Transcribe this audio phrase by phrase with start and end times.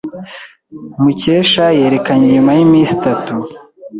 [1.03, 3.33] Mukesha yerekanye nyuma yiminsi itatu.